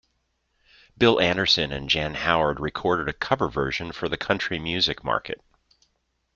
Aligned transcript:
Bill 0.97 1.19
Anderson 1.21 1.71
and 1.71 1.87
Jan 1.87 2.15
Howard 2.15 2.59
recorded 2.59 3.07
a 3.07 3.13
cover 3.13 3.47
version 3.47 3.91
for 3.91 4.09
the 4.09 4.17
country 4.17 4.57
music 4.57 5.03
market. 5.03 5.39